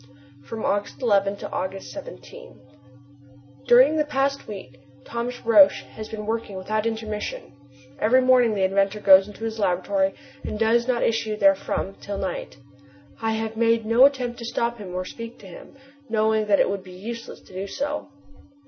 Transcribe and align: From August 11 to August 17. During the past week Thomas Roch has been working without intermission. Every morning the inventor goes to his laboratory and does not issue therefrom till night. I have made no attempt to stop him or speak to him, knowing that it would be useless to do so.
From 0.43 0.65
August 0.65 0.99
11 1.03 1.35
to 1.35 1.51
August 1.51 1.91
17. 1.91 2.59
During 3.67 3.97
the 3.97 4.03
past 4.03 4.47
week 4.47 4.79
Thomas 5.05 5.39
Roch 5.45 5.71
has 5.93 6.09
been 6.09 6.25
working 6.25 6.57
without 6.57 6.87
intermission. 6.87 7.53
Every 7.99 8.19
morning 8.19 8.55
the 8.55 8.63
inventor 8.63 8.99
goes 8.99 9.31
to 9.31 9.43
his 9.43 9.59
laboratory 9.59 10.15
and 10.43 10.57
does 10.57 10.87
not 10.87 11.03
issue 11.03 11.37
therefrom 11.37 11.93
till 12.01 12.17
night. 12.17 12.57
I 13.21 13.33
have 13.33 13.55
made 13.55 13.85
no 13.85 14.05
attempt 14.07 14.39
to 14.39 14.45
stop 14.45 14.79
him 14.79 14.95
or 14.95 15.05
speak 15.05 15.37
to 15.37 15.45
him, 15.47 15.75
knowing 16.09 16.47
that 16.47 16.59
it 16.59 16.67
would 16.67 16.83
be 16.83 16.93
useless 16.93 17.39
to 17.41 17.53
do 17.53 17.67
so. 17.67 18.07